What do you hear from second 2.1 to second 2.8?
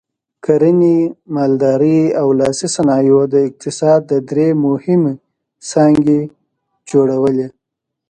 او لاسي